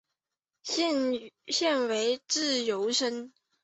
[0.63, 3.31] 现为自由身。